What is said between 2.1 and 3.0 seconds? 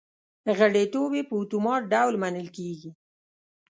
منل کېږي